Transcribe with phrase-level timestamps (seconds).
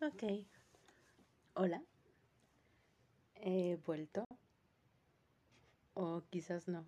[0.00, 0.22] Ok.
[1.54, 1.82] Hola.
[3.34, 4.24] He vuelto.
[5.94, 6.84] O quizás no.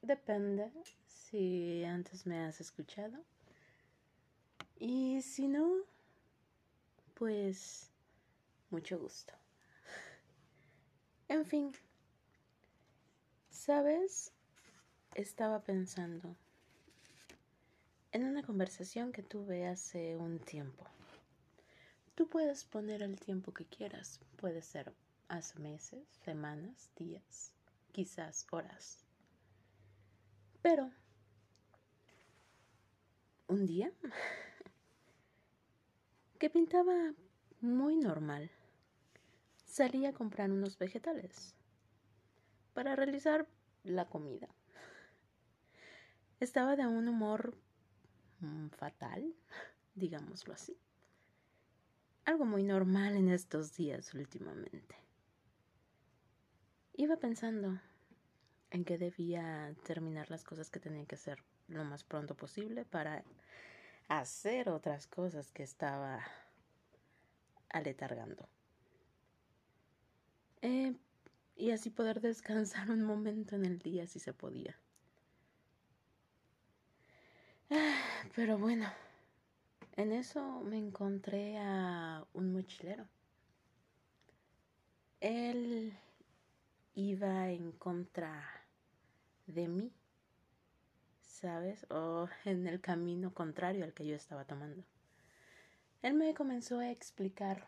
[0.00, 0.72] Depende
[1.06, 3.22] si antes me has escuchado.
[4.78, 5.82] Y si no,
[7.12, 7.90] pues
[8.70, 9.34] mucho gusto.
[11.28, 11.72] En fin.
[13.50, 14.32] ¿Sabes?
[15.14, 16.34] Estaba pensando
[18.12, 20.86] en una conversación que tuve hace un tiempo.
[22.18, 24.18] Tú puedes poner el tiempo que quieras.
[24.38, 24.92] Puede ser
[25.28, 27.52] hace meses, semanas, días,
[27.92, 29.04] quizás horas.
[30.60, 30.90] Pero
[33.46, 33.92] un día
[36.40, 37.14] que pintaba
[37.60, 38.50] muy normal,
[39.64, 41.54] salí a comprar unos vegetales
[42.74, 43.46] para realizar
[43.84, 44.48] la comida.
[46.40, 47.56] Estaba de un humor
[48.40, 49.36] mm, fatal,
[49.94, 50.76] digámoslo así
[52.28, 54.94] algo muy normal en estos días últimamente.
[56.92, 57.80] Iba pensando
[58.70, 63.24] en que debía terminar las cosas que tenía que hacer lo más pronto posible para
[64.08, 66.22] hacer otras cosas que estaba
[67.70, 68.46] aletargando.
[70.60, 70.94] Eh,
[71.56, 74.78] y así poder descansar un momento en el día si se podía.
[77.70, 77.96] Ah,
[78.34, 79.07] pero bueno.
[79.98, 83.04] En eso me encontré a un mochilero.
[85.18, 85.92] Él
[86.94, 88.44] iba en contra
[89.48, 89.92] de mí,
[91.20, 91.84] ¿sabes?
[91.90, 94.84] O en el camino contrario al que yo estaba tomando.
[96.02, 97.66] Él me comenzó a explicar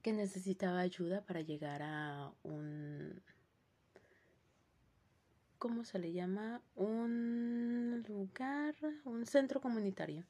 [0.00, 3.22] que necesitaba ayuda para llegar a un
[5.60, 6.62] ¿cómo se le llama?
[6.74, 10.24] Un lugar, un centro comunitario,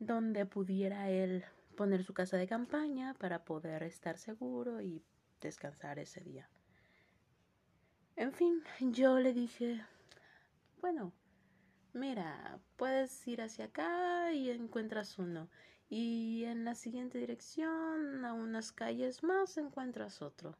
[0.00, 1.44] donde pudiera él
[1.76, 5.04] poner su casa de campaña para poder estar seguro y
[5.40, 6.50] descansar ese día.
[8.16, 9.84] En fin, yo le dije,
[10.80, 11.12] bueno,
[11.92, 15.48] mira, puedes ir hacia acá y encuentras uno.
[15.88, 20.56] Y en la siguiente dirección, a unas calles más, encuentras otro.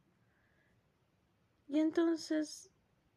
[1.67, 2.71] Y entonces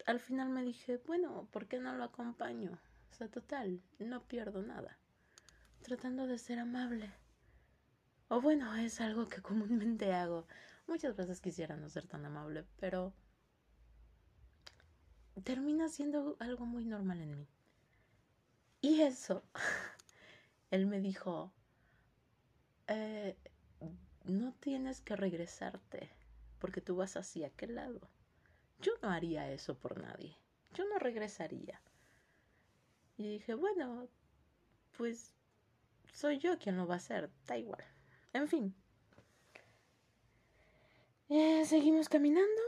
[0.06, 2.78] al final me dije, bueno, ¿por qué no lo acompaño?
[3.10, 4.98] O sea, total, no pierdo nada.
[5.82, 7.10] Tratando de ser amable.
[8.28, 10.46] O bueno, es algo que comúnmente hago.
[10.86, 13.12] Muchas veces quisiera no ser tan amable, pero
[15.44, 17.48] termina siendo algo muy normal en mí.
[18.80, 19.42] Y eso,
[20.70, 21.52] él me dijo,
[22.86, 23.36] eh,
[24.24, 26.10] no tienes que regresarte
[26.58, 28.00] porque tú vas hacia aquel lado.
[28.80, 30.36] Yo no haría eso por nadie.
[30.74, 31.80] Yo no regresaría.
[33.16, 34.08] Y dije, bueno,
[34.96, 35.34] pues
[36.12, 37.84] soy yo quien lo va a hacer, da igual.
[38.32, 38.74] En fin.
[41.28, 42.62] Seguimos caminando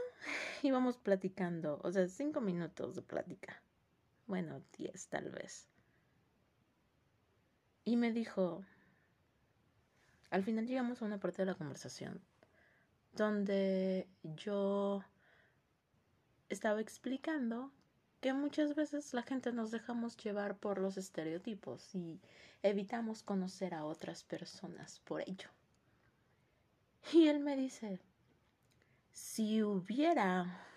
[0.61, 1.79] y vamos platicando.
[1.83, 3.61] O sea, cinco minutos de plática.
[4.27, 5.67] Bueno, diez tal vez.
[7.83, 8.63] Y me dijo,
[10.29, 12.21] al final llegamos a una parte de la conversación
[13.13, 15.03] donde yo
[16.51, 17.71] estaba explicando
[18.19, 22.19] que muchas veces la gente nos dejamos llevar por los estereotipos y
[22.61, 25.49] evitamos conocer a otras personas por ello.
[27.13, 27.99] Y él me dice,
[29.11, 30.67] si hubiera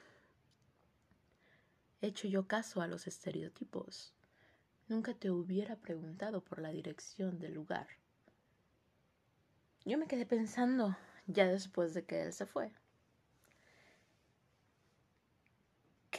[2.00, 4.14] hecho yo caso a los estereotipos,
[4.88, 7.88] nunca te hubiera preguntado por la dirección del lugar.
[9.84, 10.96] Yo me quedé pensando
[11.26, 12.72] ya después de que él se fue.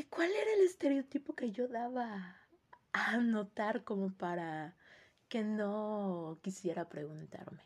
[0.04, 2.36] ¿Cuál era el estereotipo que yo daba
[2.92, 4.76] a notar como para
[5.30, 7.64] que no quisiera preguntarme?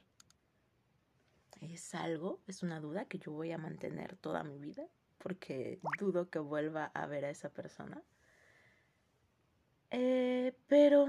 [1.62, 2.40] ¿Es algo?
[2.48, 4.88] ¿Es una duda que yo voy a mantener toda mi vida?
[5.18, 8.02] Porque dudo que vuelva a ver a esa persona.
[9.90, 11.08] Eh, pero,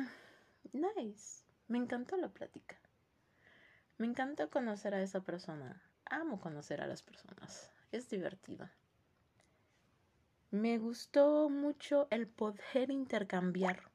[0.73, 1.45] nice.
[1.69, 2.77] Me encantó la plática.
[3.99, 5.83] Me encantó conocer a esa persona.
[6.07, 7.71] Amo conocer a las personas.
[7.93, 8.69] Es divertido.
[10.51, 13.89] Me gustó mucho el poder intercambiar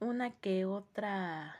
[0.00, 1.56] una que otra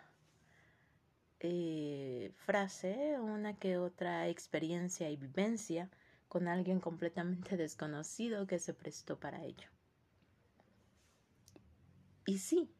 [1.41, 5.91] eh, frase, una que otra experiencia y vivencia
[6.29, 9.69] con alguien completamente desconocido que se prestó para ello.
[12.25, 12.71] Y sí,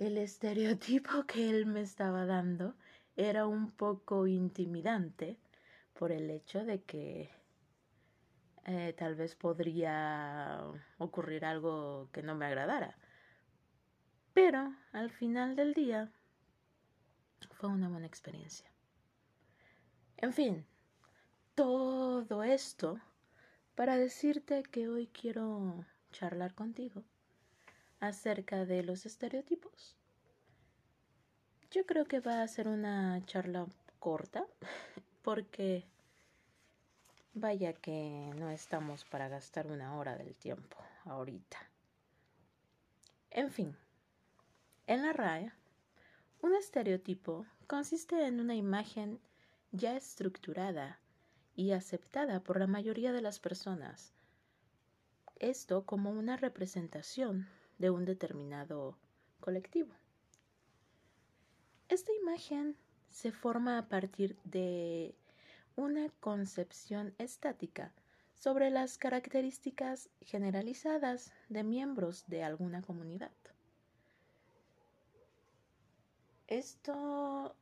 [0.00, 2.74] el estereotipo que él me estaba dando
[3.14, 5.38] era un poco intimidante
[5.92, 7.30] por el hecho de que
[8.66, 10.60] eh, tal vez podría
[10.98, 12.96] ocurrir algo que no me agradara.
[14.32, 16.10] Pero al final del día
[17.52, 18.70] fue una buena experiencia.
[20.16, 20.66] En fin,
[21.54, 23.00] todo esto
[23.74, 27.04] para decirte que hoy quiero charlar contigo
[28.00, 29.96] acerca de los estereotipos.
[31.70, 33.66] Yo creo que va a ser una charla
[33.98, 34.46] corta
[35.22, 35.86] porque
[37.34, 41.58] vaya que no estamos para gastar una hora del tiempo ahorita.
[43.30, 43.76] En fin,
[44.86, 45.52] en la RAE,
[46.42, 49.18] un estereotipo consiste en una imagen
[49.72, 51.00] ya estructurada
[51.56, 54.12] y aceptada por la mayoría de las personas.
[55.40, 57.48] Esto como una representación
[57.78, 58.96] de un determinado
[59.40, 59.92] colectivo.
[61.88, 62.76] Esta imagen
[63.10, 65.14] se forma a partir de
[65.76, 67.92] una concepción estática
[68.34, 73.32] sobre las características generalizadas de miembros de alguna comunidad.
[76.46, 77.56] Esto,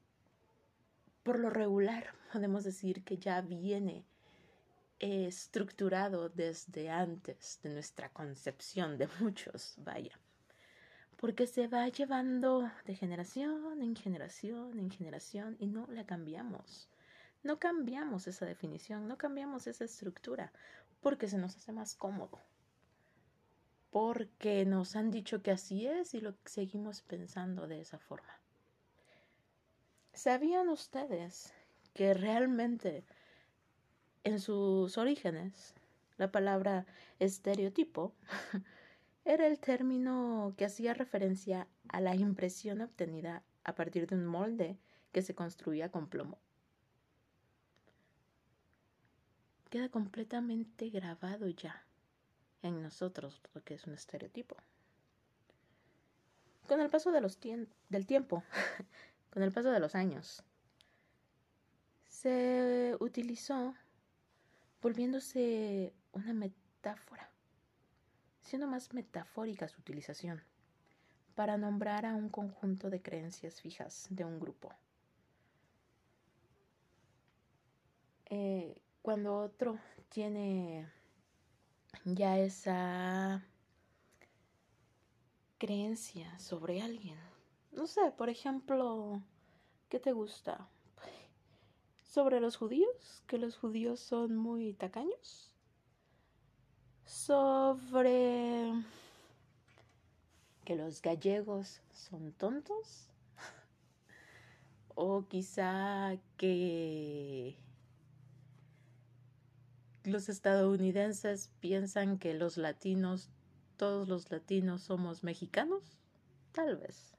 [1.22, 4.04] por lo regular, podemos decir que ya viene
[4.98, 10.18] estructurado desde antes de nuestra concepción de muchos, vaya,
[11.16, 16.91] porque se va llevando de generación en generación en generación y no la cambiamos.
[17.42, 20.52] No cambiamos esa definición, no cambiamos esa estructura,
[21.00, 22.40] porque se nos hace más cómodo.
[23.90, 28.40] Porque nos han dicho que así es y lo seguimos pensando de esa forma.
[30.12, 31.52] ¿Sabían ustedes
[31.94, 33.04] que realmente
[34.24, 35.74] en sus orígenes
[36.16, 36.86] la palabra
[37.18, 38.14] estereotipo
[39.24, 44.78] era el término que hacía referencia a la impresión obtenida a partir de un molde
[45.12, 46.38] que se construía con plomo?
[49.72, 51.82] Queda completamente grabado ya
[52.60, 54.54] en nosotros lo que es un estereotipo.
[56.68, 58.44] Con el paso del tiempo,
[59.32, 60.44] con el paso de los años,
[62.04, 63.74] se utilizó
[64.82, 67.30] volviéndose una metáfora,
[68.42, 70.42] siendo más metafórica su utilización,
[71.34, 74.70] para nombrar a un conjunto de creencias fijas de un grupo.
[78.26, 79.78] Eh, cuando otro
[80.08, 80.88] tiene
[82.04, 83.44] ya esa
[85.58, 87.18] creencia sobre alguien,
[87.72, 89.20] no sé, por ejemplo,
[89.88, 90.68] ¿qué te gusta?
[92.12, 95.50] sobre los judíos, que los judíos son muy tacaños,
[97.06, 98.70] sobre
[100.66, 103.08] que los gallegos son tontos,
[104.94, 107.56] o quizá que
[110.04, 113.30] los estadounidenses piensan que los latinos,
[113.76, 115.98] todos los latinos somos mexicanos,
[116.52, 117.14] tal vez.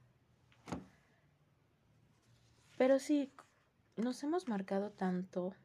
[2.78, 3.32] Pero sí,
[3.96, 5.56] nos hemos marcado tanto,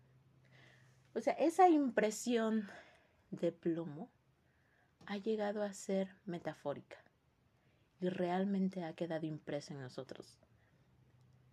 [1.14, 2.68] o sea, esa impresión
[3.30, 4.10] de plomo
[5.06, 6.98] ha llegado a ser metafórica
[8.00, 10.38] y realmente ha quedado impresa en nosotros.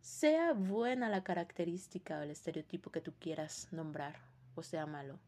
[0.01, 4.19] Sea buena la característica o el estereotipo que tú quieras nombrar,
[4.53, 5.19] o sea malo,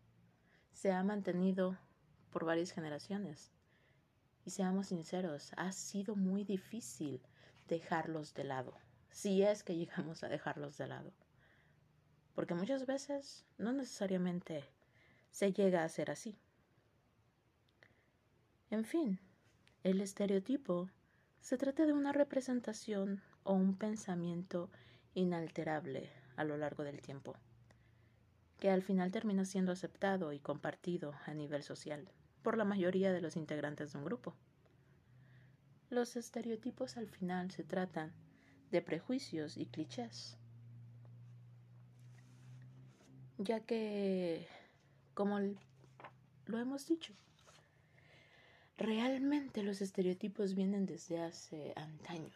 [0.77, 1.77] se ha mantenido
[2.31, 3.51] por varias generaciones.
[4.45, 7.21] Y seamos sinceros, ha sido muy difícil
[7.67, 8.73] dejarlos de lado,
[9.09, 11.13] si es que llegamos a dejarlos de lado
[12.37, 14.63] porque muchas veces no necesariamente
[15.31, 16.37] se llega a ser así.
[18.69, 19.19] En fin,
[19.81, 20.87] el estereotipo
[21.41, 24.69] se trata de una representación o un pensamiento
[25.15, 27.35] inalterable a lo largo del tiempo,
[28.59, 32.09] que al final termina siendo aceptado y compartido a nivel social
[32.41, 34.35] por la mayoría de los integrantes de un grupo.
[35.89, 38.13] Los estereotipos al final se tratan
[38.71, 40.37] de prejuicios y clichés
[43.37, 44.47] ya que,
[45.13, 47.13] como lo hemos dicho,
[48.77, 52.33] realmente los estereotipos vienen desde hace antaños.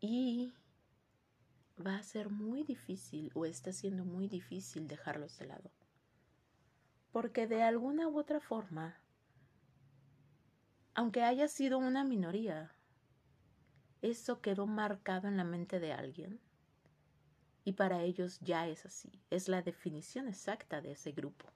[0.00, 0.52] Y
[1.78, 5.70] va a ser muy difícil o está siendo muy difícil dejarlos de lado.
[7.10, 8.96] Porque de alguna u otra forma,
[10.94, 12.72] aunque haya sido una minoría,
[14.02, 16.40] eso quedó marcado en la mente de alguien
[17.64, 21.52] y para ellos ya es así, es la definición exacta de ese grupo.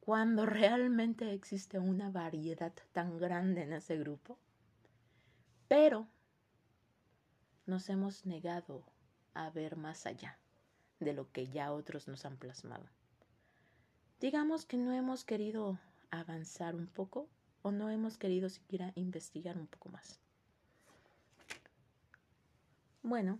[0.00, 4.38] Cuando realmente existe una variedad tan grande en ese grupo,
[5.68, 6.08] pero
[7.70, 8.84] nos hemos negado
[9.32, 10.38] a ver más allá
[10.98, 12.84] de lo que ya otros nos han plasmado.
[14.20, 15.78] Digamos que no hemos querido
[16.10, 17.28] avanzar un poco
[17.62, 20.20] o no hemos querido siquiera investigar un poco más.
[23.02, 23.38] Bueno,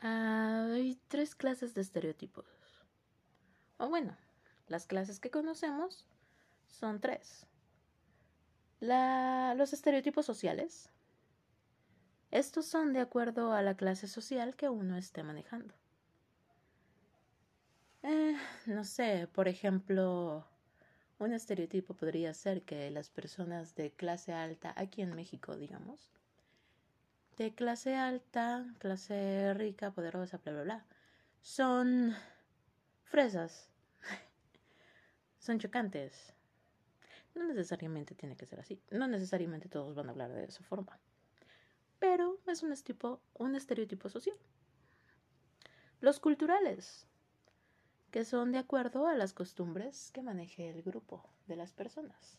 [0.00, 2.46] Hay tres clases de estereotipos.
[3.78, 4.16] O bueno,
[4.68, 6.06] las clases que conocemos
[6.68, 7.46] son tres.
[8.80, 10.90] los estereotipos sociales.
[12.30, 15.74] Estos son de acuerdo a la clase social que uno esté manejando.
[18.02, 20.46] Eh, no sé, por ejemplo,
[21.18, 26.10] un estereotipo podría ser que las personas de clase alta, aquí en México, digamos,
[27.38, 30.86] de clase alta, clase rica, poderosa, bla, bla, bla,
[31.40, 32.14] son
[33.04, 33.70] fresas,
[35.38, 36.34] son chocantes.
[37.34, 40.98] No necesariamente tiene que ser así, no necesariamente todos van a hablar de esa forma,
[41.98, 42.74] pero es un,
[43.34, 44.36] un estereotipo social.
[46.00, 47.06] Los culturales,
[48.10, 52.38] que son de acuerdo a las costumbres que maneje el grupo de las personas.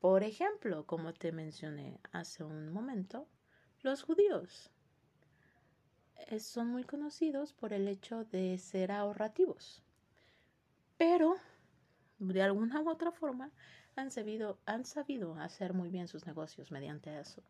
[0.00, 3.26] Por ejemplo, como te mencioné hace un momento,
[3.82, 4.70] los judíos
[6.26, 9.82] eh, son muy conocidos por el hecho de ser ahorrativos,
[10.96, 11.36] pero
[12.18, 13.50] de alguna u otra forma
[13.96, 17.42] han sabido, han sabido hacer muy bien sus negocios mediante eso.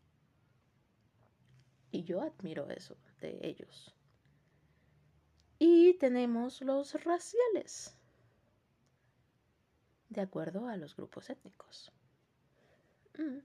[1.91, 3.95] Y yo admiro eso de ellos.
[5.57, 7.97] Y tenemos los raciales,
[10.09, 11.91] de acuerdo a los grupos étnicos.
[13.17, 13.39] Mm.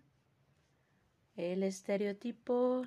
[1.36, 2.86] El estereotipo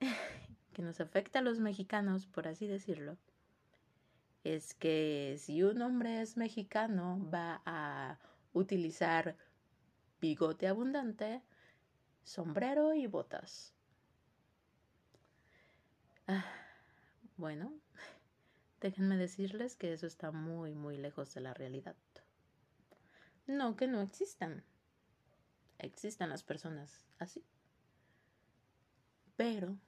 [0.72, 3.16] que nos afecta a los mexicanos, por así decirlo,
[4.44, 8.18] es que si un hombre es mexicano va a
[8.52, 9.36] utilizar
[10.20, 11.42] bigote abundante,
[12.24, 13.72] sombrero y botas.
[16.26, 16.44] Ah,
[17.36, 17.72] bueno,
[18.80, 21.96] déjenme decirles que eso está muy, muy lejos de la realidad.
[23.46, 24.62] No que no existan.
[25.78, 27.44] Existen las personas así.
[29.36, 29.78] Pero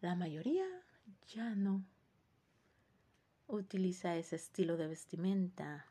[0.00, 0.66] la mayoría
[1.26, 1.84] ya no
[3.48, 5.86] utiliza ese estilo de vestimenta,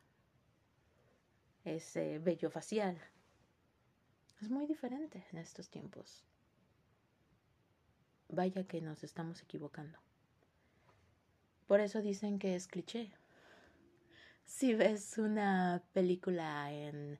[1.64, 2.98] ese vello facial.
[4.42, 6.26] Es muy diferente en estos tiempos.
[8.28, 10.00] Vaya que nos estamos equivocando.
[11.68, 13.14] Por eso dicen que es cliché.
[14.44, 17.20] Si ves una película en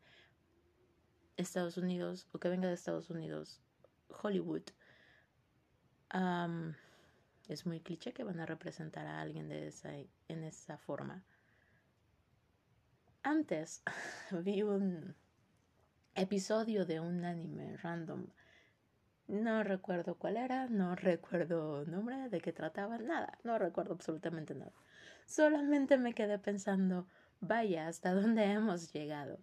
[1.38, 3.62] Estados Unidos o que venga de Estados Unidos,
[4.10, 4.64] Hollywood,
[7.48, 11.24] es muy cliché que van a representar a alguien de esa, en esa forma.
[13.22, 13.84] Antes
[14.44, 15.16] vi un
[16.16, 18.28] episodio de un anime random
[19.32, 24.74] no recuerdo cuál era, no recuerdo nombre, de qué trataba, nada, no recuerdo absolutamente nada.
[25.26, 27.08] Solamente me quedé pensando,
[27.40, 29.40] vaya, ¿hasta dónde hemos llegado?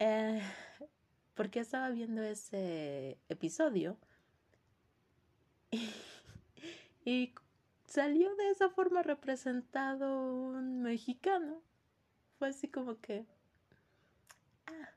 [0.00, 0.42] Eh,
[1.34, 3.96] porque estaba viendo ese episodio
[5.70, 5.90] y,
[7.04, 7.34] y
[7.86, 11.62] salió de esa forma representado un mexicano.
[12.38, 13.26] Fue así como que...
[14.66, 14.90] Ah,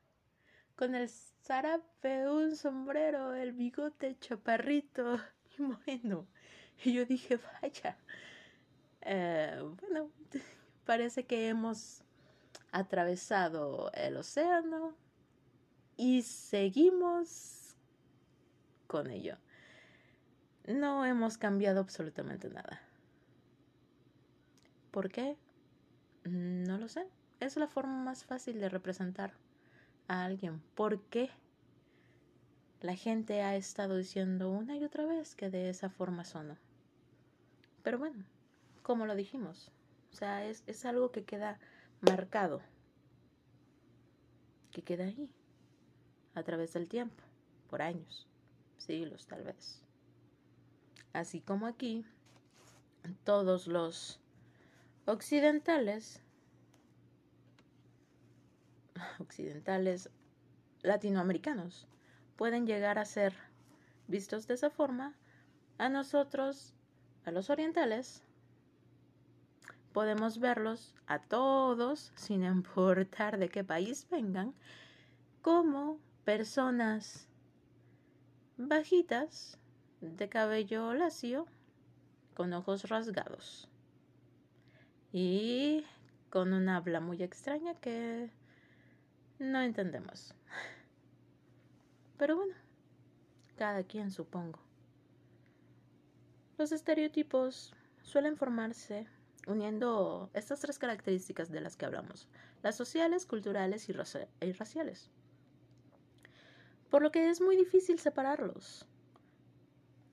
[0.81, 5.19] con el zarape, un sombrero, el bigote chaparrito
[5.59, 6.25] y bueno.
[6.83, 7.99] Y yo dije, vaya,
[9.01, 10.09] eh, bueno,
[10.87, 12.03] parece que hemos
[12.71, 14.95] atravesado el océano
[15.97, 17.75] y seguimos
[18.87, 19.37] con ello.
[20.65, 22.81] No hemos cambiado absolutamente nada.
[24.89, 25.37] ¿Por qué?
[26.23, 27.07] No lo sé.
[27.39, 29.35] Es la forma más fácil de representar
[30.11, 30.61] a alguien.
[30.75, 31.29] ¿Por qué?
[32.81, 36.57] La gente ha estado diciendo una y otra vez que de esa forma sonó.
[37.81, 38.25] Pero bueno,
[38.81, 39.71] como lo dijimos,
[40.11, 41.59] o sea, es, es algo que queda
[42.01, 42.61] marcado,
[44.71, 45.29] que queda ahí,
[46.35, 47.23] a través del tiempo,
[47.69, 48.27] por años,
[48.77, 49.81] siglos tal vez.
[51.13, 52.03] Así como aquí,
[53.23, 54.19] todos los
[55.05, 56.21] occidentales
[59.19, 60.09] occidentales
[60.81, 61.87] latinoamericanos
[62.35, 63.33] pueden llegar a ser
[64.07, 65.15] vistos de esa forma,
[65.77, 66.73] a nosotros,
[67.25, 68.23] a los orientales,
[69.93, 74.53] podemos verlos a todos, sin importar de qué país vengan,
[75.41, 77.27] como personas
[78.57, 79.57] bajitas,
[80.01, 81.45] de cabello lacio,
[82.33, 83.69] con ojos rasgados
[85.11, 85.85] y
[86.29, 88.31] con una habla muy extraña que
[89.41, 90.33] no entendemos.
[92.17, 92.53] Pero bueno,
[93.57, 94.59] cada quien supongo.
[96.57, 99.07] Los estereotipos suelen formarse
[99.47, 102.29] uniendo estas tres características de las que hablamos,
[102.61, 105.09] las sociales, culturales y, raciales.
[106.91, 108.85] Por lo que es muy difícil separarlos.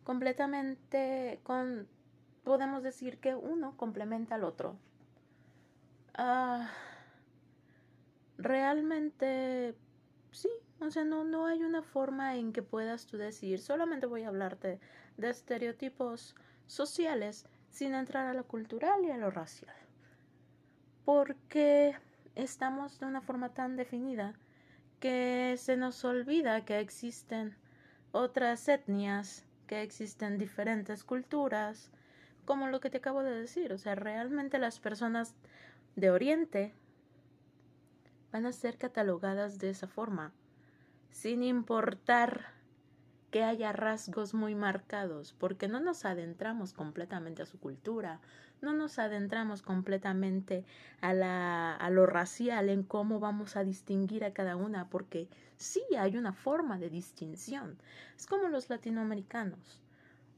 [0.04, 1.86] completamente con
[2.44, 4.78] podemos decir que uno complementa al otro.
[6.14, 6.70] Ah,
[8.38, 9.74] realmente
[10.30, 10.48] sí,
[10.80, 14.28] o sea, no, no hay una forma en que puedas tú decir, solamente voy a
[14.28, 14.80] hablarte
[15.16, 19.74] de estereotipos sociales sin entrar a lo cultural y a lo racial.
[21.04, 21.96] Porque
[22.36, 24.34] estamos de una forma tan definida
[25.00, 27.56] que se nos olvida que existen
[28.12, 31.90] otras etnias, que existen diferentes culturas,
[32.44, 33.72] como lo que te acabo de decir.
[33.72, 35.34] O sea, realmente las personas
[35.96, 36.74] de Oriente
[38.32, 40.32] van a ser catalogadas de esa forma,
[41.10, 42.58] sin importar
[43.30, 48.20] que haya rasgos muy marcados, porque no nos adentramos completamente a su cultura,
[48.62, 50.64] no nos adentramos completamente
[51.00, 55.82] a, la, a lo racial, en cómo vamos a distinguir a cada una, porque sí
[55.98, 57.78] hay una forma de distinción.
[58.16, 59.82] Es como los latinoamericanos.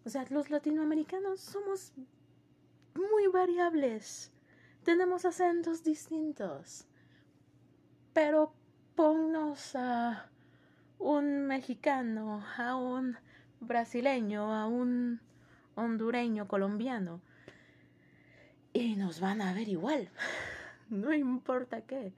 [0.05, 1.93] O sea, los latinoamericanos somos
[2.95, 4.33] muy variables.
[4.83, 6.87] Tenemos acentos distintos.
[8.13, 8.53] Pero
[8.95, 10.29] ponnos a
[10.99, 13.17] un mexicano, a un
[13.61, 15.21] brasileño, a un
[15.75, 17.21] hondureño, colombiano.
[18.73, 20.09] Y nos van a ver igual.
[20.91, 22.13] No importa qué.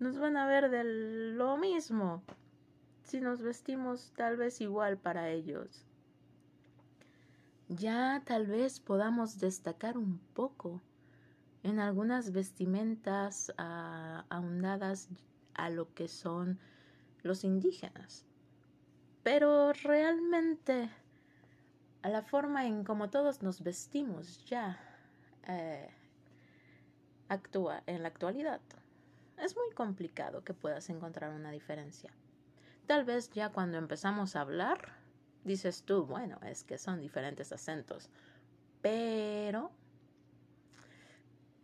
[0.00, 2.24] Nos van a ver de lo mismo.
[3.04, 5.86] Si nos vestimos tal vez igual para ellos.
[7.68, 10.80] Ya tal vez podamos destacar un poco
[11.66, 15.08] en algunas vestimentas ahondadas
[15.54, 16.60] a lo que son
[17.24, 18.24] los indígenas.
[19.24, 20.88] Pero realmente
[22.02, 24.78] a la forma en como todos nos vestimos ya
[25.48, 25.90] eh,
[27.28, 28.60] actúa en la actualidad.
[29.36, 32.12] Es muy complicado que puedas encontrar una diferencia.
[32.86, 34.92] Tal vez ya cuando empezamos a hablar,
[35.42, 38.08] dices tú, bueno, es que son diferentes acentos.
[38.82, 39.72] Pero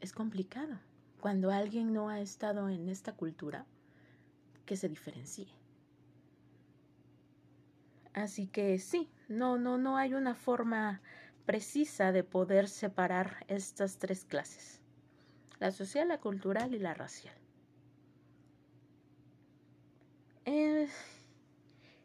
[0.02, 0.78] es complicado.
[1.20, 3.64] Cuando alguien no ha estado en esta cultura,
[4.66, 5.46] que se diferencie.
[8.12, 11.00] Así que sí, no, no, no hay una forma
[11.46, 14.80] precisa de poder separar estas tres clases,
[15.58, 17.34] la social, la cultural y la racial.
[20.44, 20.88] Eh,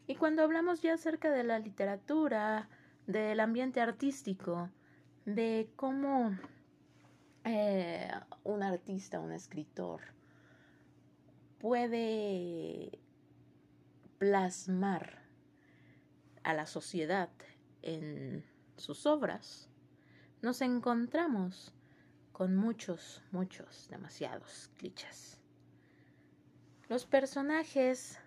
[0.06, 2.70] y cuando hablamos ya acerca de la literatura,
[3.08, 4.70] del ambiente artístico,
[5.26, 6.38] de cómo
[7.48, 8.12] eh,
[8.44, 10.02] un artista, un escritor,
[11.60, 13.00] puede
[14.18, 15.24] plasmar
[16.44, 17.30] a la sociedad
[17.82, 18.46] en
[18.78, 19.70] sus obras,
[20.42, 21.74] nos encontramos
[22.32, 25.40] con muchos, muchos, demasiados clichés.
[26.88, 28.20] Los personajes,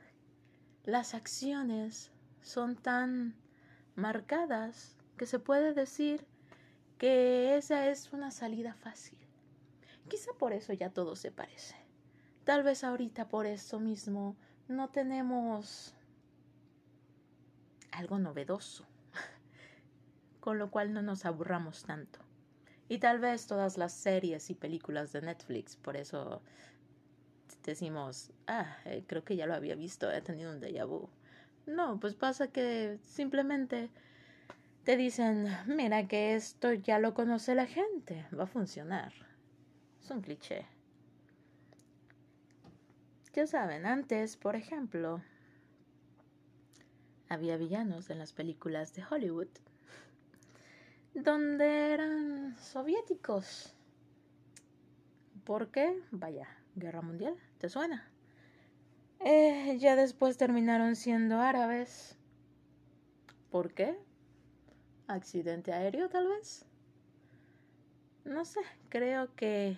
[0.85, 2.11] las acciones
[2.43, 3.37] son tan
[3.95, 6.27] marcadas que se puede decir
[7.01, 9.19] que esa es una salida fácil.
[10.07, 11.75] Quizá por eso ya todo se parece.
[12.45, 14.37] Tal vez ahorita por eso mismo
[14.69, 15.95] no tenemos
[17.91, 18.87] algo novedoso,
[20.41, 22.21] con lo cual no nos aburramos tanto.
[22.87, 26.43] Y tal vez todas las series y películas de Netflix, por eso
[27.65, 31.09] decimos, ah, eh, creo que ya lo había visto, he tenido un déjà vu.
[31.65, 33.91] No, pues pasa que simplemente
[34.85, 39.13] te dicen, mira que esto ya lo conoce la gente, va a funcionar.
[40.03, 40.67] Es un cliché.
[43.33, 45.23] Ya saben, antes, por ejemplo,
[47.29, 49.49] había villanos en las películas de Hollywood
[51.15, 53.75] donde eran soviéticos.
[55.45, 56.01] ¿Por qué?
[56.11, 58.09] Vaya, guerra mundial, ¿te suena?
[59.21, 62.17] Eh, ya después terminaron siendo árabes.
[63.51, 63.99] ¿Por qué?
[65.11, 66.65] ¿Accidente aéreo tal vez?
[68.25, 69.77] No sé, creo que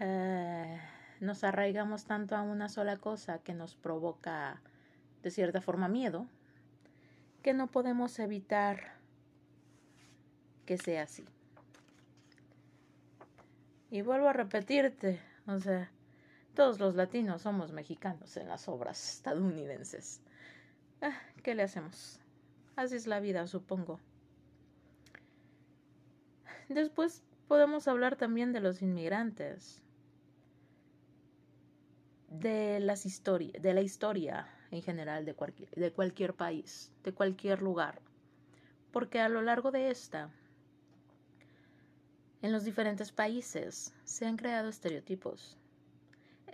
[0.00, 0.80] eh,
[1.20, 4.60] nos arraigamos tanto a una sola cosa que nos provoca
[5.22, 6.26] de cierta forma miedo,
[7.44, 8.94] que no podemos evitar
[10.64, 11.24] que sea así.
[13.92, 15.88] Y vuelvo a repetirte, o sea,
[16.56, 20.20] todos los latinos somos mexicanos en las obras estadounidenses.
[21.00, 22.25] Ah, ¿Qué le hacemos?
[22.76, 23.98] Así es la vida, supongo.
[26.68, 29.82] Después podemos hablar también de los inmigrantes
[32.28, 37.62] de las historias, de la historia en general de cualquier, de cualquier país, de cualquier
[37.62, 38.02] lugar,
[38.92, 40.30] porque a lo largo de esta,
[42.42, 45.56] en los diferentes países se han creado estereotipos.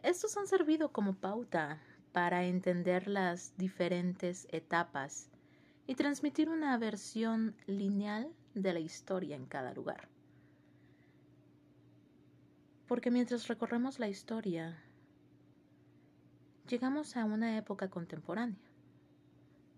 [0.05, 1.83] Estos han servido como pauta
[2.13, 5.32] para entender las diferentes etapas
[5.87, 10.09] y transmitir una versión lineal de la historia en cada lugar.
[12.87, 14.83] Porque mientras recorremos la historia,
[16.69, 18.61] llegamos a una época contemporánea,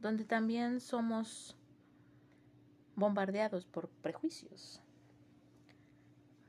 [0.00, 1.56] donde también somos
[2.96, 4.80] bombardeados por prejuicios.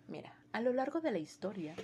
[0.08, 1.76] Mira, a lo largo de la historia,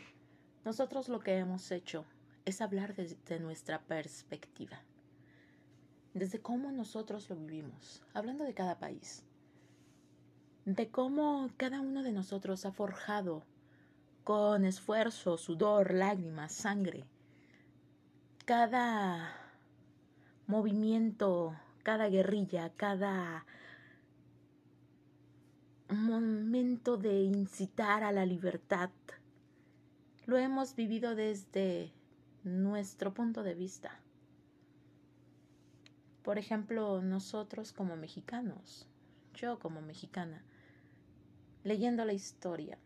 [0.63, 2.05] nosotros lo que hemos hecho
[2.45, 4.83] es hablar desde nuestra perspectiva,
[6.13, 9.23] desde cómo nosotros lo vivimos, hablando de cada país,
[10.65, 13.43] de cómo cada uno de nosotros ha forjado
[14.23, 17.05] con esfuerzo, sudor, lágrimas, sangre,
[18.45, 19.35] cada
[20.47, 23.45] movimiento, cada guerrilla, cada
[25.89, 28.89] momento de incitar a la libertad,
[30.25, 31.91] lo hemos vivido desde
[32.43, 34.00] nuestro punto de vista.
[36.23, 38.87] Por ejemplo, nosotros como mexicanos,
[39.33, 40.43] yo como mexicana,
[41.63, 42.77] leyendo la historia.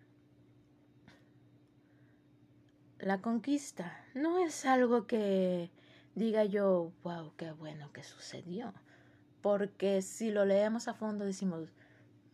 [3.00, 5.70] La conquista no es algo que
[6.16, 8.74] diga yo, wow, qué bueno que sucedió.
[9.42, 11.70] Porque si lo leemos a fondo decimos,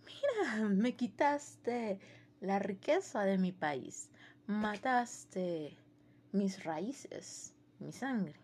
[0.06, 2.00] mira, me quitaste
[2.40, 4.10] la riqueza de mi país,
[4.48, 5.78] mataste
[6.32, 8.41] mis raíces, mi sangre.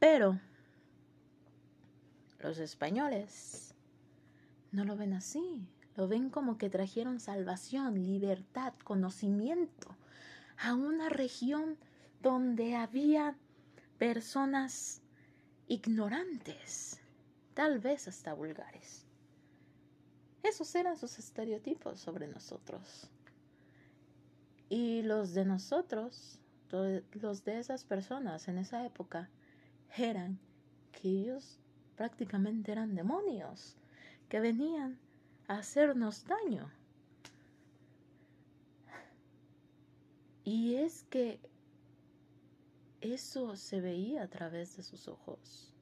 [0.00, 0.40] Pero
[2.40, 3.74] los españoles
[4.72, 9.94] no lo ven así, lo ven como que trajeron salvación, libertad, conocimiento
[10.56, 11.76] a una región
[12.22, 13.36] donde había
[13.98, 15.02] personas
[15.68, 16.98] ignorantes,
[17.52, 19.04] tal vez hasta vulgares.
[20.42, 23.10] Esos eran sus estereotipos sobre nosotros.
[24.70, 26.38] Y los de nosotros,
[26.70, 29.28] los de esas personas en esa época,
[29.96, 30.38] eran
[30.92, 31.58] que ellos
[31.96, 33.76] prácticamente eran demonios
[34.28, 34.98] que venían
[35.48, 36.70] a hacernos daño.
[40.44, 41.38] Y es que
[43.00, 45.72] eso se veía a través de sus ojos.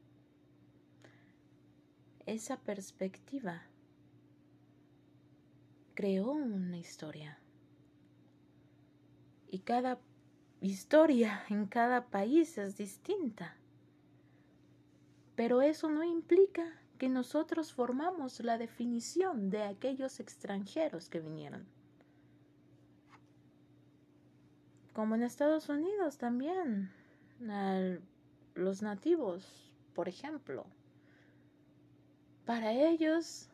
[2.27, 3.63] Esa perspectiva
[5.95, 7.39] creó una historia.
[9.51, 9.99] Y cada
[10.61, 13.57] historia en cada país es distinta.
[15.39, 16.65] Pero eso no implica
[16.99, 21.65] que nosotros formamos la definición de aquellos extranjeros que vinieron.
[24.95, 26.91] Como en Estados Unidos también,
[28.57, 30.67] los nativos, por ejemplo.
[32.45, 33.49] Para ellos,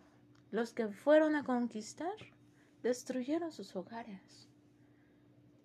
[0.53, 2.17] los que fueron a conquistar,
[2.83, 4.49] destruyeron sus hogares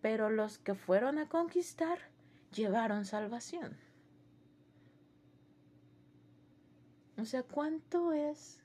[0.01, 1.99] pero los que fueron a conquistar
[2.53, 3.77] llevaron salvación.
[7.19, 8.61] O sea, ¿cuánto es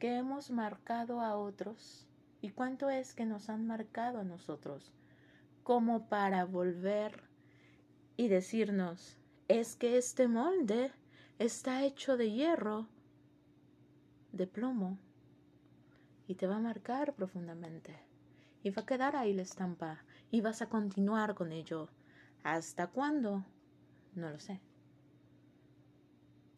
[0.00, 2.08] que hemos marcado a otros
[2.40, 4.92] y cuánto es que nos han marcado a nosotros
[5.62, 7.22] como para volver
[8.16, 10.90] y decirnos, es que este molde
[11.38, 12.88] está hecho de hierro,
[14.32, 14.98] de plomo,
[16.26, 17.96] y te va a marcar profundamente,
[18.64, 21.88] y va a quedar ahí la estampa, y vas a continuar con ello.
[22.42, 23.44] ¿Hasta cuándo?
[24.16, 24.60] No lo sé.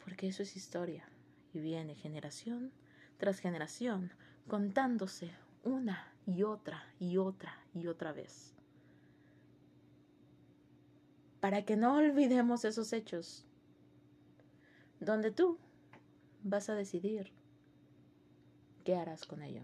[0.03, 1.07] Porque eso es historia
[1.53, 2.71] y viene generación
[3.17, 4.11] tras generación
[4.47, 5.31] contándose
[5.63, 8.53] una y otra y otra y otra vez.
[11.39, 13.45] Para que no olvidemos esos hechos,
[14.99, 15.57] donde tú
[16.43, 17.31] vas a decidir
[18.83, 19.63] qué harás con ello.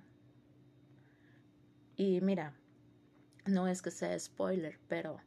[1.98, 2.54] Y mira,
[3.46, 5.20] no es que sea spoiler, pero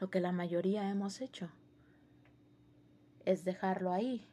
[0.00, 1.50] lo que la mayoría hemos hecho
[3.24, 4.26] es dejarlo ahí.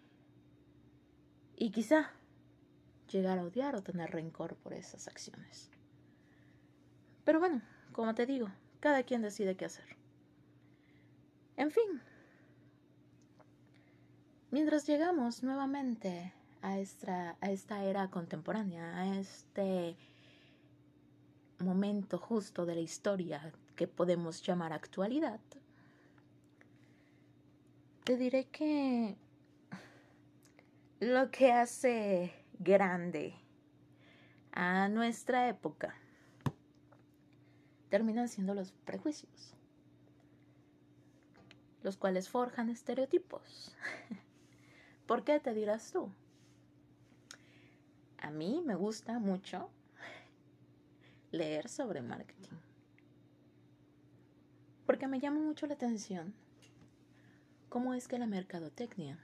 [1.61, 2.09] Y quizá
[3.11, 5.69] llegar a odiar o tener rencor por esas acciones.
[7.25, 9.97] Pero bueno, como te digo, cada quien decide qué hacer.
[11.57, 12.01] En fin,
[14.51, 19.97] mientras llegamos nuevamente a esta, a esta era contemporánea, a este
[21.59, 25.41] momento justo de la historia que podemos llamar actualidad,
[28.05, 29.17] te diré que
[30.99, 33.33] lo que hace grande
[34.51, 35.95] a nuestra época
[37.87, 39.53] terminan siendo los prejuicios,
[41.83, 43.73] los cuales forjan estereotipos.
[45.07, 46.11] ¿Por qué te dirás tú?
[48.17, 49.69] A mí me gusta mucho
[51.31, 52.57] leer sobre marketing.
[54.85, 56.33] Porque me llama mucho la atención
[57.69, 59.17] cómo es que la mercadotecnia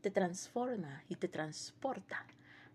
[0.00, 2.26] te transforma y te transporta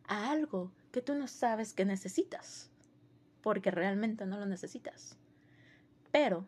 [0.07, 2.69] a algo que tú no sabes que necesitas,
[3.41, 5.17] porque realmente no lo necesitas,
[6.11, 6.45] pero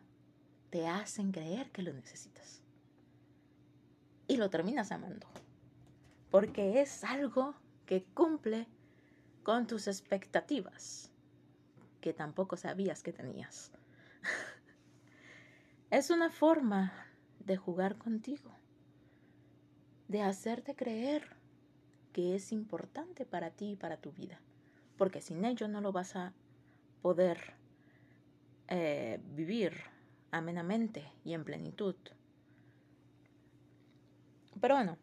[0.70, 2.62] te hacen creer que lo necesitas.
[4.26, 5.26] Y lo terminas amando,
[6.30, 7.54] porque es algo
[7.86, 8.68] que cumple
[9.42, 11.10] con tus expectativas
[12.00, 13.72] que tampoco sabías que tenías.
[15.90, 16.92] es una forma
[17.40, 18.50] de jugar contigo,
[20.08, 21.36] de hacerte creer
[22.12, 24.40] que es importante para ti y para tu vida,
[24.96, 26.32] porque sin ello no lo vas a
[27.02, 27.54] poder
[28.68, 29.74] eh, vivir
[30.30, 31.94] amenamente y en plenitud.
[34.60, 34.98] Pero bueno,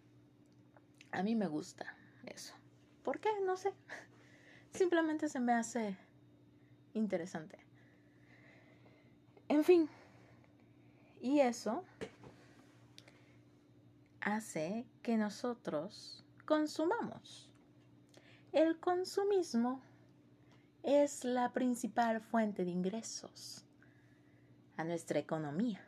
[1.11, 2.53] a mí me gusta eso.
[3.03, 3.29] ¿Por qué?
[3.45, 3.73] No sé.
[4.71, 5.97] Simplemente se me hace
[6.93, 7.59] interesante.
[9.47, 9.87] En fin.
[11.21, 11.83] Y eso
[14.25, 17.47] hace que nosotros consumamos.
[18.51, 19.81] El consumismo
[20.83, 23.63] es la principal fuente de ingresos
[24.77, 25.85] a nuestra economía.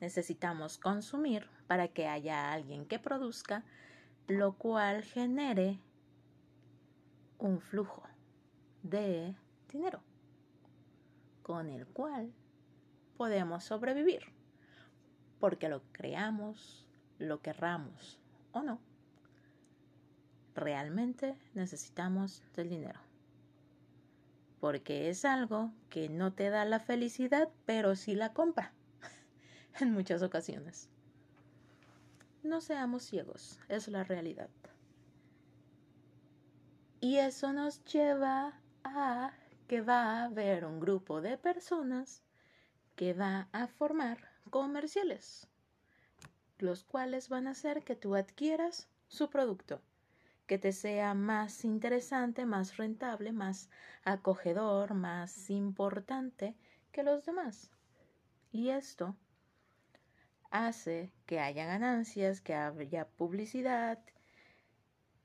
[0.00, 3.62] Necesitamos consumir para que haya alguien que produzca,
[4.26, 5.78] lo cual genere
[7.38, 8.02] un flujo
[8.82, 9.36] de
[9.70, 10.00] dinero
[11.42, 12.32] con el cual
[13.18, 14.39] podemos sobrevivir,
[15.40, 16.86] porque lo creamos,
[17.18, 18.20] lo querramos
[18.52, 18.78] o no.
[20.54, 23.00] Realmente necesitamos del dinero,
[24.60, 28.72] porque es algo que no te da la felicidad, pero sí la compra
[29.80, 30.88] en muchas ocasiones.
[32.42, 34.50] No seamos ciegos, es la realidad.
[37.00, 39.32] Y eso nos lleva a
[39.66, 42.22] que va a haber un grupo de personas
[42.96, 45.46] que va a formar comerciales,
[46.58, 49.82] los cuales van a hacer que tú adquieras su producto,
[50.46, 53.70] que te sea más interesante, más rentable, más
[54.04, 56.56] acogedor, más importante
[56.92, 57.70] que los demás.
[58.52, 59.14] Y esto
[60.50, 64.02] hace que haya ganancias, que haya publicidad,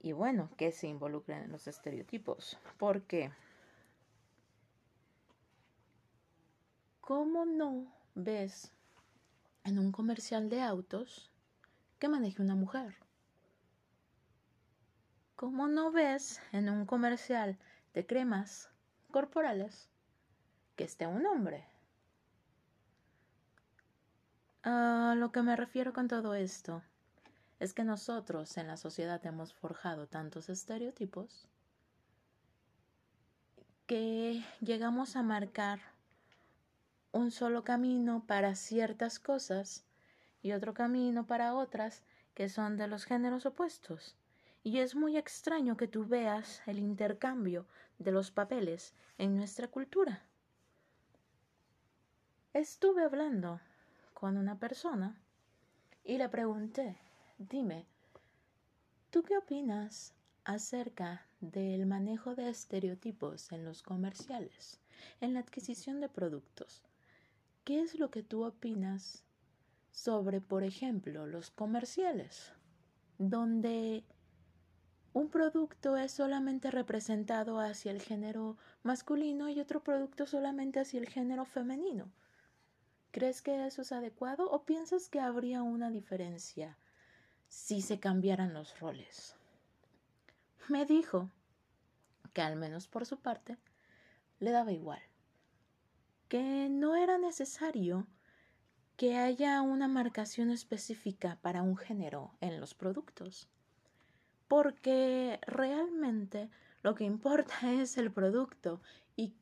[0.06, 2.60] y bueno, que se involucren en los estereotipos.
[2.78, 3.32] Porque,
[7.02, 8.72] ¿cómo no ves
[9.66, 11.32] en un comercial de autos
[12.00, 12.96] que maneje una mujer?
[15.36, 17.58] ¿Cómo no ves en un comercial
[17.94, 18.70] de cremas
[19.12, 19.90] corporales
[20.76, 21.66] que esté un hombre?
[24.64, 26.84] A lo que me refiero con todo esto
[27.60, 31.48] es que nosotros en la sociedad hemos forjado tantos estereotipos
[33.88, 35.95] que llegamos a marcar
[37.16, 39.86] un solo camino para ciertas cosas
[40.42, 44.18] y otro camino para otras que son de los géneros opuestos.
[44.64, 47.68] Y es muy extraño que tú veas el intercambio
[48.00, 50.26] de los papeles en nuestra cultura.
[52.52, 53.62] Estuve hablando
[54.14, 55.18] con una persona
[56.04, 56.98] y le pregunté
[57.38, 57.86] Dime,
[59.10, 64.82] ¿tú qué opinas acerca del manejo de estereotipos en los comerciales,
[65.22, 66.84] en la adquisición de productos?
[67.66, 69.26] ¿Qué es lo que tú opinas
[69.92, 72.54] sobre, por ejemplo, los comerciales,
[73.18, 74.06] donde
[75.12, 81.10] un producto es solamente representado hacia el género masculino y otro producto solamente hacia el
[81.10, 82.10] género femenino?
[83.12, 86.78] ¿Crees que eso es adecuado o piensas que habría una diferencia
[87.56, 89.36] si se cambiaran los roles.
[90.68, 91.30] Me dijo
[92.34, 93.58] que al menos por su parte
[94.40, 95.02] le daba igual,
[96.28, 98.08] que no era necesario
[98.98, 103.50] que haya una marcación específica para un género en los productos,
[104.48, 106.50] porque realmente
[106.82, 108.82] lo que importa es el producto
[109.16, 109.34] y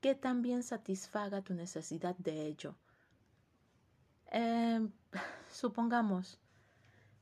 [0.00, 2.76] que también satisfaga tu necesidad de ello.
[4.30, 4.86] Eh,
[5.50, 6.38] supongamos,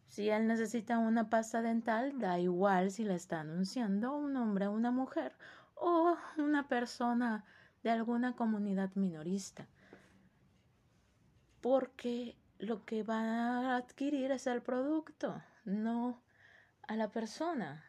[0.09, 4.73] si él necesita una pasta dental, da igual si le está anunciando un hombre o
[4.73, 5.37] una mujer
[5.75, 7.45] o una persona
[7.87, 9.69] de alguna comunidad minorista.
[11.61, 16.21] Porque lo que va a adquirir es el producto, no
[16.83, 17.85] a la persona.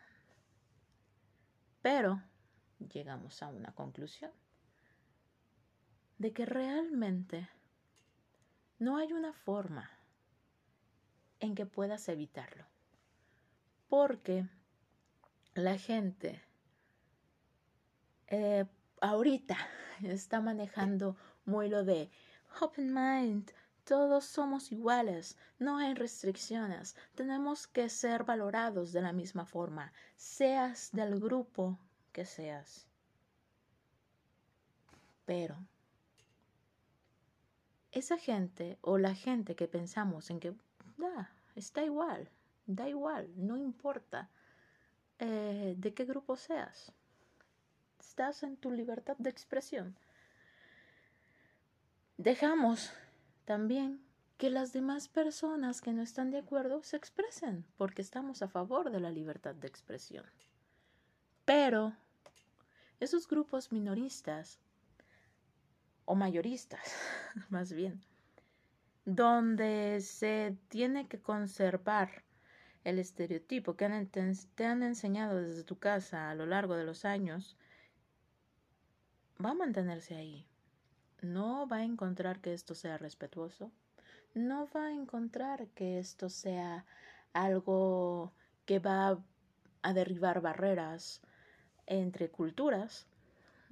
[1.82, 2.22] Pero
[2.94, 4.32] llegamos a una conclusión
[6.20, 7.50] de que realmente
[8.78, 9.90] no hay una forma
[11.40, 12.68] en que puedas evitarlo.
[13.90, 14.48] Porque
[15.56, 16.44] la gente
[18.28, 18.68] eh,
[19.02, 19.58] ahorita
[20.04, 22.10] está manejando muy lo de
[22.62, 23.52] open mind,
[23.84, 30.90] todos somos iguales, no hay restricciones, tenemos que ser valorados de la misma forma, seas
[30.92, 31.80] del grupo
[32.12, 32.88] que seas.
[35.26, 35.58] Pero
[37.92, 40.54] esa gente o la gente que pensamos en que
[40.98, 42.30] da, está igual,
[42.66, 44.30] da igual, no importa
[45.20, 46.92] eh, de qué grupo seas,
[48.08, 49.96] estás en tu libertad de expresión.
[52.18, 52.94] Dejamos
[53.46, 54.02] también
[54.38, 58.92] que las demás personas que no están de acuerdo se expresen, porque estamos a favor
[58.92, 60.26] de la libertad de expresión.
[61.44, 61.94] Pero
[63.00, 64.60] esos grupos minoristas,
[66.06, 66.96] o mayoristas,
[67.50, 68.02] más bien,
[69.06, 72.24] donde se tiene que conservar
[72.84, 74.08] el estereotipo que
[74.56, 77.58] te han enseñado desde tu casa a lo largo de los años,
[79.44, 80.46] va a mantenerse ahí.
[81.22, 83.72] No va a encontrar que esto sea respetuoso,
[84.34, 86.86] no va a encontrar que esto sea
[87.34, 88.34] algo
[88.66, 89.20] que va
[89.82, 91.22] a derribar barreras
[91.86, 93.08] entre culturas,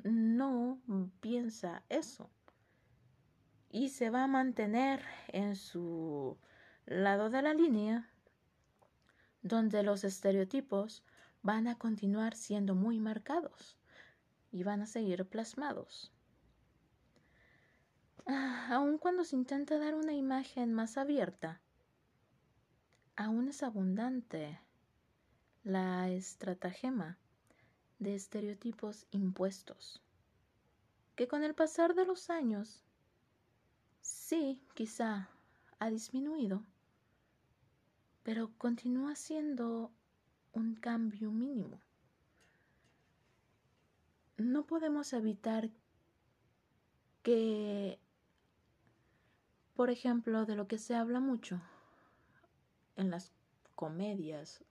[0.03, 0.79] no
[1.19, 2.29] piensa eso.
[3.69, 6.37] Y se va a mantener en su
[6.85, 8.09] lado de la línea
[9.41, 11.03] donde los estereotipos
[11.43, 13.77] van a continuar siendo muy marcados
[14.55, 16.13] y van a seguir plasmados.
[18.25, 21.59] Ah, aun cuando se intenta dar una imagen más abierta,
[23.17, 24.57] aún es abundante
[25.65, 27.17] la estratagema
[27.99, 30.01] de estereotipos impuestos,
[31.17, 32.81] que con el pasar de los años,
[33.99, 35.29] sí, quizá
[35.79, 36.63] ha disminuido,
[38.23, 39.91] pero continúa siendo
[40.53, 41.81] un cambio mínimo.
[44.37, 45.69] No podemos evitar
[47.23, 47.99] que
[49.75, 51.61] por ejemplo, de lo que se habla mucho
[52.95, 53.33] en las
[53.75, 54.63] comedias,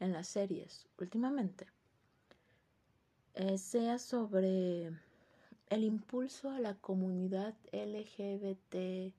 [0.00, 1.66] en las series últimamente,
[3.34, 4.92] eh, sea sobre
[5.70, 9.14] el impulso a la comunidad LGBT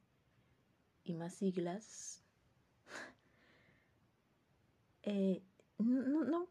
[1.04, 2.24] y más siglas.
[5.04, 5.42] Eh,
[5.80, 6.48] no, no,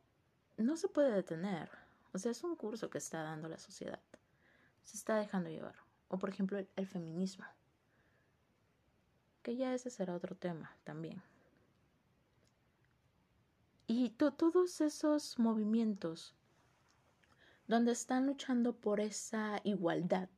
[0.56, 1.70] no se puede detener.
[2.12, 4.00] O sea, es un curso que está dando la sociedad.
[4.84, 5.76] Se está dejando llevar.
[6.08, 7.46] O por ejemplo, el feminismo
[9.42, 11.22] que ya ese será otro tema también.
[13.86, 16.34] Y todos esos movimientos
[17.66, 20.28] donde están luchando por esa igualdad,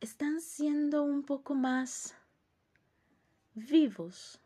[0.00, 2.14] están siendo un poco más
[3.54, 4.41] vivos,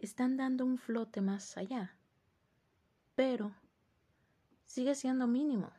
[0.00, 1.96] están dando un flote más allá,
[3.14, 3.52] pero
[4.64, 5.72] sigue siendo mínimo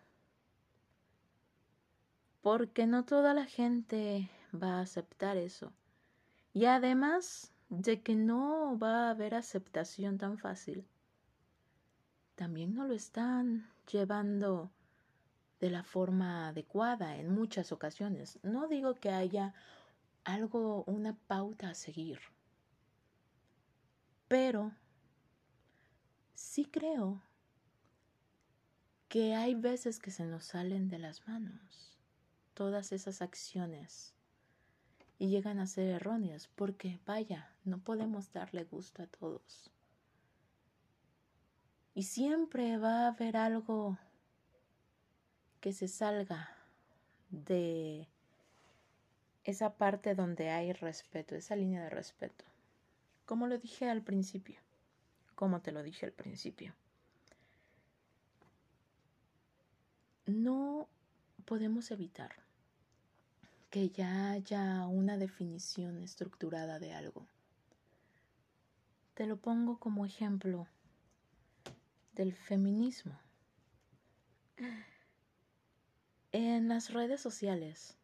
[2.48, 5.74] porque no toda la gente va a aceptar eso.
[6.54, 10.88] Y además de que no va a haber aceptación tan fácil,
[12.36, 14.72] también no lo están llevando
[15.60, 18.40] de la forma adecuada en muchas ocasiones.
[18.44, 19.54] No digo que haya
[20.24, 22.20] algo, una pauta a seguir,
[24.28, 24.72] pero
[26.34, 27.22] sí creo
[29.08, 31.98] que hay veces que se nos salen de las manos
[32.54, 34.16] todas esas acciones
[35.20, 39.72] y llegan a ser erróneas porque, vaya, no podemos darle gusto a todos.
[41.94, 43.98] Y siempre va a haber algo
[45.62, 46.50] que se salga
[47.30, 48.08] de
[49.44, 52.47] esa parte donde hay respeto, esa línea de respeto.
[53.28, 54.56] Como lo dije al principio,
[55.36, 56.74] como te lo dije al principio.
[60.26, 60.88] No
[61.44, 62.32] podemos evitar
[63.70, 67.28] que ya haya una definición estructurada de algo.
[69.14, 70.66] Te lo pongo como ejemplo
[72.14, 73.20] del feminismo.
[76.32, 77.98] En las redes sociales.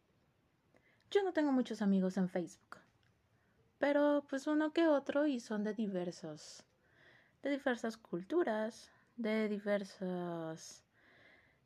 [1.10, 2.83] Yo no tengo muchos amigos en Facebook,
[3.84, 6.64] pero pues uno que otro y son de diversos,
[7.42, 10.86] de diversas culturas, de diversas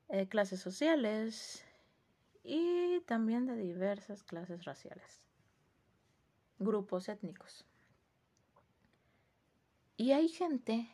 [0.09, 1.63] eh, clases sociales
[2.43, 5.21] y también de diversas clases raciales,
[6.57, 7.65] grupos étnicos.
[9.95, 10.89] Y hay gente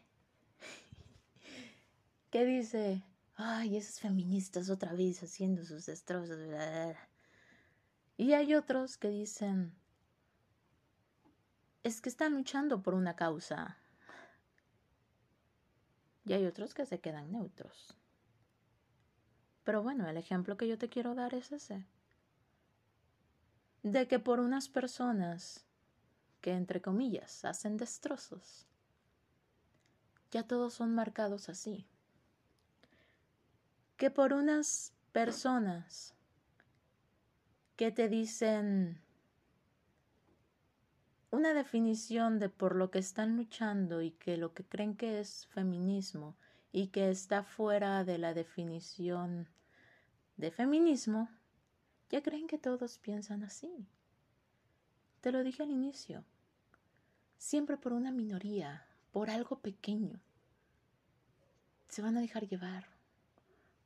[2.32, 3.02] que dice,
[3.36, 6.38] ay, esos feministas otra vez haciendo sus destrozos.
[8.18, 9.74] Y hay otros que dicen,
[11.84, 13.78] es que están luchando por una causa.
[16.26, 17.98] Y hay otros que se quedan neutros.
[19.66, 21.86] Pero bueno, el ejemplo que yo te quiero dar es ese.
[23.84, 25.66] De que por unas personas
[26.40, 28.66] que, entre comillas, hacen destrozos,
[30.32, 31.86] ya todos son marcados así.
[33.98, 36.16] Que por unas personas
[37.76, 39.03] que te dicen
[41.34, 45.48] una definición de por lo que están luchando y que lo que creen que es
[45.48, 46.36] feminismo
[46.72, 49.50] y que está fuera de la definición
[50.38, 51.32] de feminismo,
[52.12, 53.88] ya creen que todos piensan así.
[55.22, 56.24] Te lo dije al inicio.
[57.40, 60.20] Siempre por una minoría, por algo pequeño.
[61.88, 62.86] Se van a dejar llevar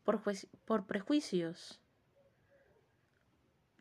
[0.03, 1.79] por, prejuicios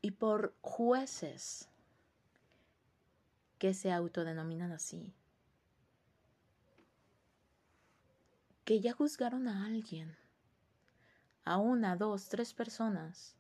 [0.03, 1.69] y por jueces
[3.59, 5.13] que se autodenominan así.
[8.65, 10.17] Que ya juzgaron a alguien,
[11.45, 13.37] a una, dos, tres personas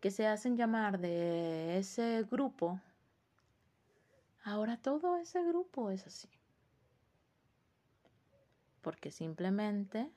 [0.00, 2.80] que se hacen llamar de ese grupo,
[4.44, 6.28] ahora todo ese grupo es así.
[8.80, 10.10] Porque simplemente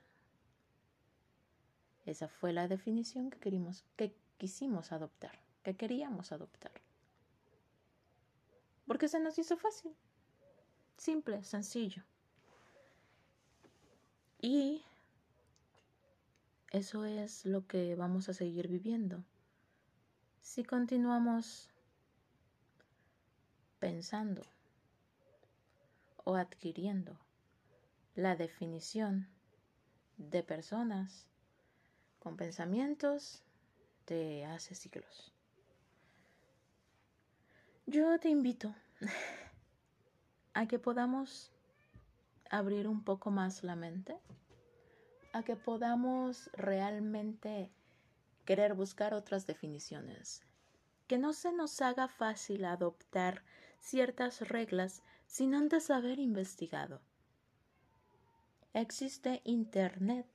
[2.06, 6.81] esa fue la definición que, querimos, que quisimos adoptar, que queríamos adoptar.
[8.92, 9.96] Porque se nos hizo fácil,
[10.98, 12.04] simple, sencillo.
[14.38, 14.84] Y
[16.72, 19.24] eso es lo que vamos a seguir viviendo.
[20.42, 21.70] Si continuamos
[23.80, 24.42] pensando
[26.26, 27.18] o adquiriendo
[28.16, 29.30] la definición
[30.18, 31.30] de personas
[32.20, 33.42] con pensamientos
[34.06, 35.32] de hace siglos.
[37.92, 38.74] Yo te invito
[40.54, 41.52] a que podamos
[42.50, 44.18] abrir un poco más la mente,
[45.34, 47.70] a que podamos realmente
[48.46, 50.42] querer buscar otras definiciones,
[51.08, 53.44] que no se nos haga fácil adoptar
[53.82, 57.02] ciertas reglas sin antes haber investigado.
[58.74, 60.28] Existe Internet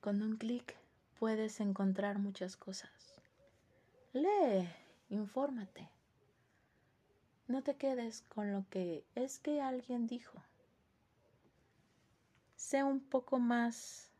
[0.00, 0.76] con un clic
[1.18, 3.20] puedes encontrar muchas cosas.
[4.12, 4.68] Lee,
[5.08, 5.88] infórmate.
[7.46, 10.42] No te quedes con lo que es que alguien dijo.
[12.56, 14.10] Sé un poco más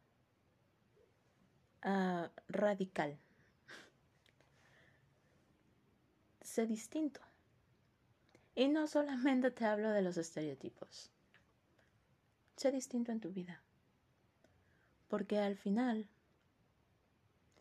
[1.84, 3.18] uh, radical.
[6.40, 7.20] sé distinto.
[8.54, 11.10] Y no solamente te hablo de los estereotipos.
[12.56, 13.62] Sé distinto en tu vida.
[15.08, 16.08] Porque al final,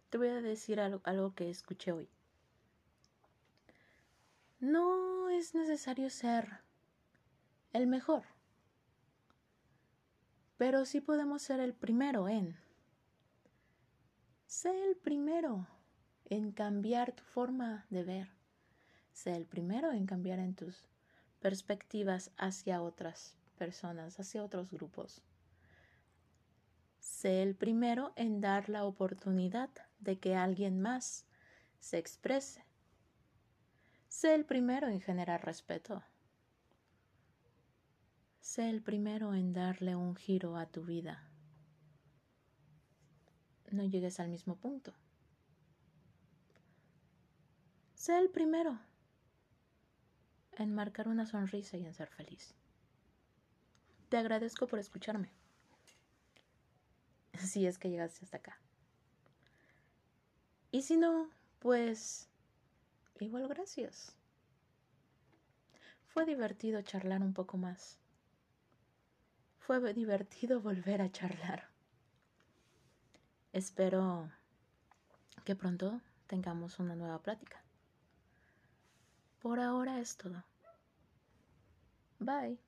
[0.09, 2.09] te voy a decir algo, algo que escuché hoy.
[4.59, 6.61] No es necesario ser
[7.73, 8.23] el mejor,
[10.57, 12.57] pero sí podemos ser el primero en.
[14.47, 15.67] Sé el primero
[16.25, 18.29] en cambiar tu forma de ver.
[19.13, 20.87] Sé el primero en cambiar en tus
[21.39, 25.21] perspectivas hacia otras personas, hacia otros grupos.
[26.99, 31.27] Sé el primero en dar la oportunidad de que alguien más
[31.79, 32.66] se exprese.
[34.17, 36.01] Sé el primero en generar respeto.
[38.39, 41.29] Sé el primero en darle un giro a tu vida.
[43.69, 44.91] No llegues al mismo punto.
[47.93, 48.79] Sé el primero
[50.53, 52.55] en marcar una sonrisa y en ser feliz.
[54.09, 55.29] Te agradezco por escucharme
[57.37, 58.59] si es que llegaste hasta acá.
[60.71, 62.26] Y si no, pues
[63.25, 64.15] igual gracias.
[66.07, 67.97] Fue divertido charlar un poco más.
[69.59, 71.69] Fue divertido volver a charlar.
[73.53, 74.31] Espero
[75.45, 77.61] que pronto tengamos una nueva plática.
[79.39, 80.43] Por ahora es todo.
[82.19, 82.66] Bye.